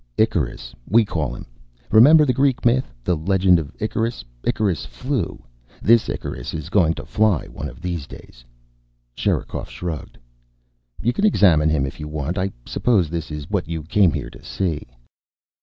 "Icarus, 0.17 0.73
we 0.89 1.05
call 1.05 1.35
him. 1.35 1.45
Remember 1.91 2.25
the 2.25 2.33
Greek 2.33 2.65
myth? 2.65 2.91
The 3.03 3.15
legend 3.15 3.59
of 3.59 3.71
Icarus. 3.79 4.25
Icarus 4.43 4.83
flew.... 4.83 5.43
This 5.79 6.09
Icarus 6.09 6.55
is 6.55 6.69
going 6.73 6.95
to 6.95 7.05
fly, 7.05 7.45
one 7.45 7.69
of 7.69 7.83
these 7.83 8.07
days." 8.07 8.43
Sherikov 9.15 9.69
shrugged. 9.69 10.17
"You 11.03 11.13
can 11.13 11.23
examine 11.27 11.69
him, 11.69 11.85
if 11.85 11.99
you 11.99 12.07
want. 12.07 12.39
I 12.39 12.51
suppose 12.65 13.11
this 13.11 13.29
is 13.29 13.47
what 13.51 13.67
you 13.67 13.83
came 13.83 14.11
here 14.11 14.31
to 14.31 14.43
see." 14.43 14.87